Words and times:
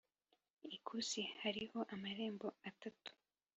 ikusi 0.75 1.21
hariho 1.41 1.79
amarembo 1.93 2.47
atatu, 2.69 3.09